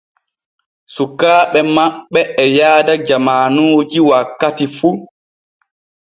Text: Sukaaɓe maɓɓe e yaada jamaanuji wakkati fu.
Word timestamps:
Sukaaɓe 0.95 1.59
maɓɓe 1.75 2.21
e 2.43 2.45
yaada 2.57 2.93
jamaanuji 3.07 3.99
wakkati 4.09 4.65
fu. 4.77 4.89